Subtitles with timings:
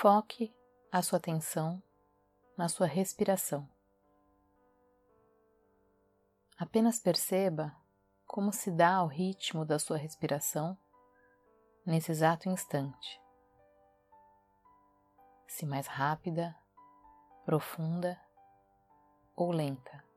[0.00, 0.54] Foque
[0.92, 1.82] a sua atenção
[2.56, 3.68] na sua respiração.
[6.56, 7.76] Apenas perceba
[8.24, 10.78] como se dá o ritmo da sua respiração
[11.84, 13.20] nesse exato instante.
[15.48, 16.56] Se mais rápida,
[17.44, 18.16] profunda
[19.34, 20.07] ou lenta.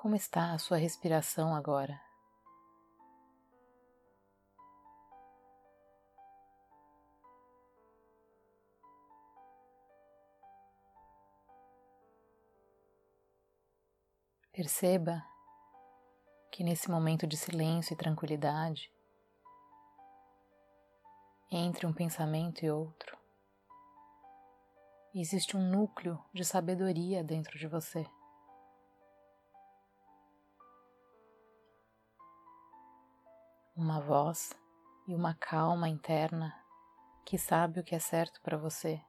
[0.00, 2.00] Como está a sua respiração agora?
[14.50, 15.22] Perceba
[16.50, 18.90] que nesse momento de silêncio e tranquilidade,
[21.50, 23.18] entre um pensamento e outro,
[25.14, 28.06] existe um núcleo de sabedoria dentro de você.
[33.80, 34.52] Uma voz
[35.08, 36.54] e uma calma interna
[37.24, 39.02] que sabe o que é certo para você.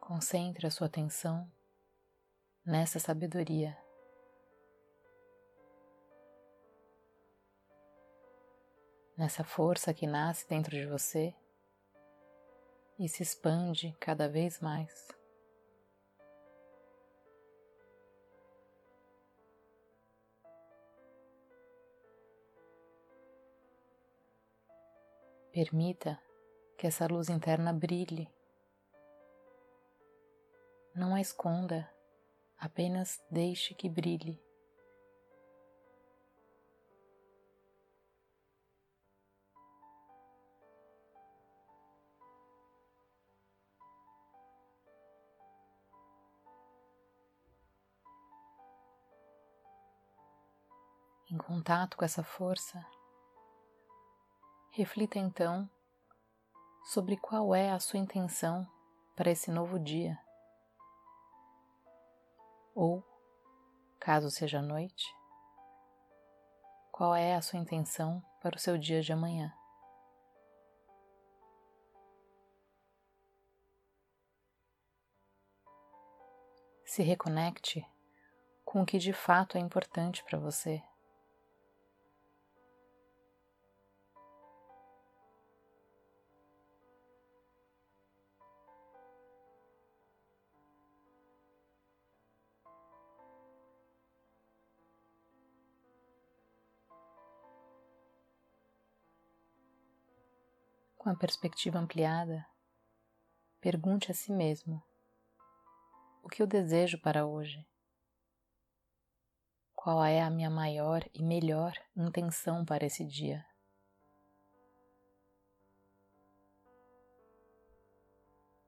[0.00, 1.48] Concentre a sua atenção
[2.66, 3.78] nessa sabedoria.
[9.16, 11.32] Nessa força que nasce dentro de você
[12.98, 15.23] e se expande cada vez mais.
[25.54, 26.20] Permita
[26.76, 28.28] que essa luz interna brilhe.
[30.92, 31.88] Não a esconda,
[32.58, 34.42] apenas deixe que brilhe.
[51.30, 52.84] Em contato com essa força,
[54.76, 55.70] Reflita então
[56.82, 58.66] sobre qual é a sua intenção
[59.14, 60.18] para esse novo dia.
[62.74, 63.00] Ou,
[64.00, 65.06] caso seja noite,
[66.90, 69.54] qual é a sua intenção para o seu dia de amanhã.
[76.84, 77.86] Se reconecte
[78.64, 80.82] com o que de fato é importante para você.
[101.04, 102.46] Com a perspectiva ampliada,
[103.60, 104.82] pergunte a si mesmo:
[106.22, 107.62] o que eu desejo para hoje?
[109.74, 113.44] Qual é a minha maior e melhor intenção para esse dia?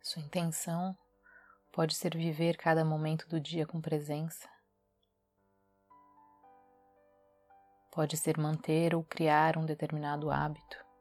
[0.00, 0.96] Sua intenção
[1.70, 4.48] pode ser viver cada momento do dia com presença.
[7.90, 10.91] Pode ser manter ou criar um determinado hábito.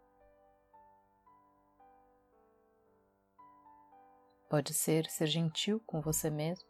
[4.51, 6.69] Pode ser ser gentil com você mesmo.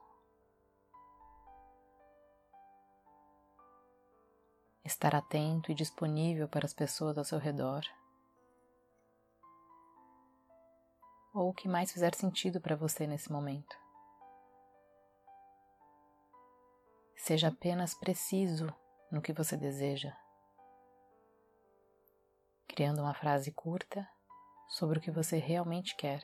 [4.86, 7.82] Estar atento e disponível para as pessoas ao seu redor.
[11.34, 13.76] Ou o que mais fizer sentido para você nesse momento.
[17.16, 18.72] Seja apenas preciso
[19.12, 20.16] no que você deseja,
[22.68, 24.08] criando uma frase curta
[24.70, 26.24] sobre o que você realmente quer.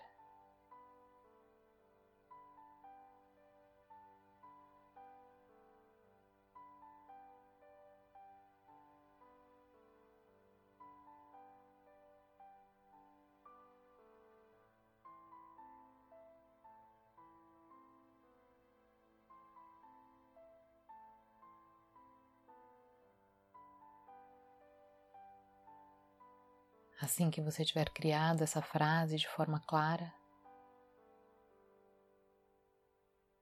[27.00, 30.12] Assim que você tiver criado essa frase de forma clara,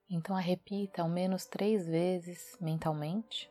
[0.09, 3.49] então a repita ao menos três vezes mentalmente,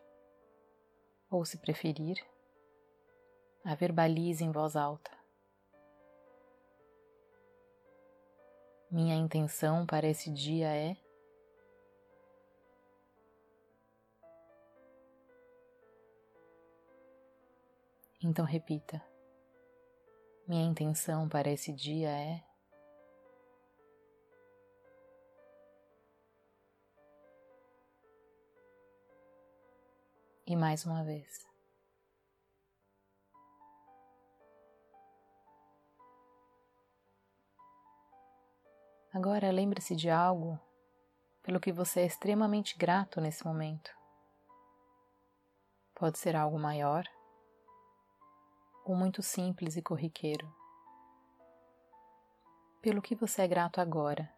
[1.31, 2.17] ou se preferir,
[3.65, 5.11] a verbalize em voz alta.
[8.91, 10.97] Minha intenção para esse dia é.
[18.23, 19.14] Então repita.
[20.47, 22.45] Minha intenção para esse dia é
[30.47, 31.47] e mais uma vez.
[39.15, 40.61] Agora lembre-se de algo
[41.43, 43.91] pelo que você é extremamente grato nesse momento.
[45.95, 47.05] Pode ser algo maior
[48.85, 50.53] ou muito simples e corriqueiro.
[52.83, 54.31] Pelo que você é grato agora.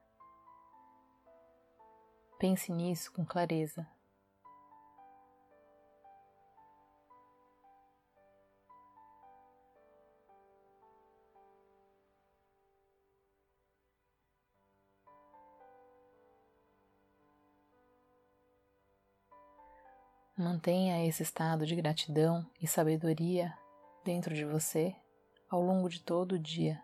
[2.38, 3.86] Pense nisso com clareza.
[20.38, 23.56] Mantenha esse estado de gratidão e sabedoria
[24.06, 24.94] dentro de você
[25.50, 26.80] ao longo de todo o dia.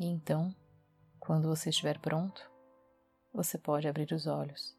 [0.00, 0.56] E então,
[1.20, 2.50] quando você estiver pronto,
[3.34, 4.74] você pode abrir os olhos.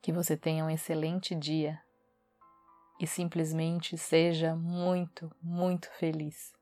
[0.00, 1.78] Que você tenha um excelente dia
[2.98, 6.54] e simplesmente seja muito, muito feliz.